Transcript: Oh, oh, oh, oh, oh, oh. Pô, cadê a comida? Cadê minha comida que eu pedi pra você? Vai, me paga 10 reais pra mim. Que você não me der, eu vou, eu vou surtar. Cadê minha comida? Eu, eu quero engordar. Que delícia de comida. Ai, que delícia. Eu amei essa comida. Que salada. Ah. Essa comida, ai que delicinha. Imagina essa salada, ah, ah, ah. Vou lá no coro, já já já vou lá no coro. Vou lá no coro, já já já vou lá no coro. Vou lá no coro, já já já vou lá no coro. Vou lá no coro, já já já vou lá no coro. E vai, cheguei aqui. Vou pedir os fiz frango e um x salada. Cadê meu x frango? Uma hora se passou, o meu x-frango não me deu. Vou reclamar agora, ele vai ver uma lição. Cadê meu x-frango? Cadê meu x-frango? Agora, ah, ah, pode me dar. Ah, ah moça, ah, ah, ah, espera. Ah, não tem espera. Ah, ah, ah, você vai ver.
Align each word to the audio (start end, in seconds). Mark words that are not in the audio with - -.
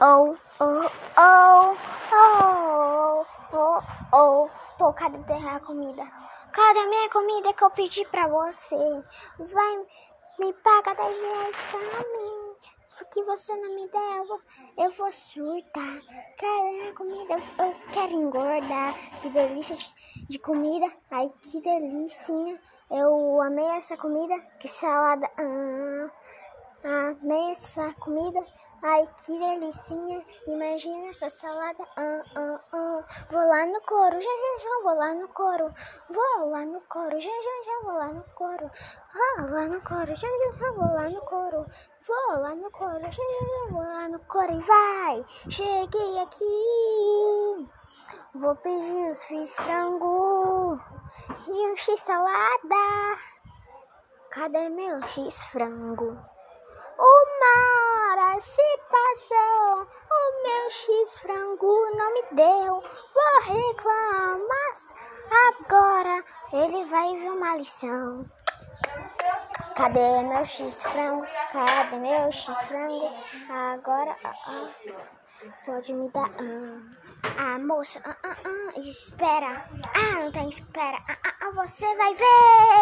Oh, 0.00 0.36
oh, 0.60 0.90
oh, 1.16 1.76
oh, 2.12 3.26
oh, 3.52 3.82
oh. 4.12 4.48
Pô, 4.78 4.92
cadê 4.92 5.18
a 5.32 5.58
comida? 5.58 6.04
Cadê 6.52 6.86
minha 6.86 7.10
comida 7.10 7.52
que 7.52 7.64
eu 7.64 7.70
pedi 7.70 8.04
pra 8.04 8.28
você? 8.28 8.76
Vai, 8.76 9.86
me 10.38 10.52
paga 10.52 10.94
10 10.94 11.20
reais 11.20 11.56
pra 11.72 11.80
mim. 11.80 12.54
Que 13.10 13.24
você 13.24 13.56
não 13.56 13.74
me 13.74 13.88
der, 13.88 14.18
eu 14.18 14.26
vou, 14.26 14.40
eu 14.78 14.90
vou 14.92 15.10
surtar. 15.10 16.00
Cadê 16.38 16.70
minha 16.74 16.94
comida? 16.94 17.34
Eu, 17.34 17.66
eu 17.66 17.74
quero 17.92 18.12
engordar. 18.12 18.94
Que 19.20 19.28
delícia 19.30 19.74
de 20.28 20.38
comida. 20.38 20.86
Ai, 21.10 21.26
que 21.42 21.60
delícia. 21.60 22.60
Eu 22.88 23.40
amei 23.42 23.66
essa 23.76 23.96
comida. 23.96 24.38
Que 24.60 24.68
salada. 24.68 25.28
Ah. 25.36 26.10
Essa 27.50 27.94
comida, 27.94 28.44
ai 28.82 29.08
que 29.16 29.32
delicinha. 29.38 30.22
Imagina 30.46 31.06
essa 31.06 31.30
salada, 31.30 31.82
ah, 31.96 32.22
ah, 32.36 32.60
ah. 32.74 33.04
Vou 33.30 33.48
lá 33.48 33.64
no 33.64 33.80
coro, 33.80 34.20
já 34.20 34.20
já 34.20 34.64
já 34.64 34.82
vou 34.82 34.94
lá 34.94 35.14
no 35.14 35.28
coro. 35.28 35.72
Vou 36.10 36.50
lá 36.50 36.66
no 36.66 36.80
coro, 36.82 37.18
já 37.18 37.30
já 37.30 37.62
já 37.64 37.80
vou 37.84 37.94
lá 37.94 38.08
no 38.08 38.24
coro. 38.34 38.70
Vou 39.14 39.50
lá 39.50 39.64
no 39.64 39.80
coro, 39.80 40.14
já 40.14 40.28
já 40.28 40.58
já 40.58 40.72
vou 40.72 40.94
lá 40.94 41.08
no 41.08 41.20
coro. 41.22 41.66
Vou 42.06 42.38
lá 42.38 42.54
no 42.54 42.70
coro, 42.70 43.00
já 43.00 43.10
já 43.10 43.46
já 43.48 43.72
vou 43.72 43.82
lá 43.82 44.08
no 44.10 44.18
coro. 44.26 44.52
E 44.52 44.60
vai, 44.60 45.26
cheguei 45.48 46.18
aqui. 46.20 47.68
Vou 48.34 48.54
pedir 48.56 49.10
os 49.10 49.24
fiz 49.24 49.54
frango 49.54 50.78
e 51.46 51.72
um 51.72 51.76
x 51.76 51.98
salada. 51.98 53.18
Cadê 54.28 54.68
meu 54.68 55.02
x 55.02 55.46
frango? 55.46 56.37
Uma 57.38 57.54
hora 58.10 58.40
se 58.40 58.62
passou, 58.90 59.86
o 60.10 60.42
meu 60.42 60.70
x-frango 60.70 61.72
não 61.96 62.14
me 62.14 62.22
deu. 62.32 62.82
Vou 63.14 63.40
reclamar 63.42 64.48
agora, 65.48 66.24
ele 66.52 66.84
vai 66.86 67.16
ver 67.16 67.30
uma 67.30 67.56
lição. 67.56 68.26
Cadê 69.76 70.22
meu 70.22 70.44
x-frango? 70.44 71.24
Cadê 71.52 71.96
meu 71.98 72.32
x-frango? 72.32 73.14
Agora, 73.48 74.16
ah, 74.24 74.34
ah, 74.48 74.68
pode 75.64 75.92
me 75.92 76.10
dar. 76.10 76.30
Ah, 76.40 77.54
ah 77.54 77.58
moça, 77.60 78.00
ah, 78.04 78.16
ah, 78.24 78.36
ah, 78.44 78.80
espera. 78.80 79.64
Ah, 79.94 80.24
não 80.24 80.32
tem 80.32 80.48
espera. 80.48 80.98
Ah, 81.08 81.16
ah, 81.24 81.34
ah, 81.42 81.50
você 81.52 81.86
vai 81.94 82.14
ver. 82.14 82.78